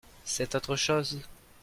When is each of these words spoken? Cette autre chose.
Cette 0.25 0.55
autre 0.55 0.75
chose. 0.77 1.19